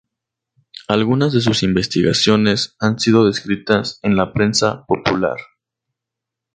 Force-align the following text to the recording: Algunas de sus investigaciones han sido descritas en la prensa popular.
Algunas 0.87 1.31
de 1.31 1.41
sus 1.41 1.61
investigaciones 1.61 2.75
han 2.79 2.97
sido 2.99 3.27
descritas 3.27 3.99
en 4.01 4.15
la 4.15 4.33
prensa 4.33 4.83
popular. 4.87 5.37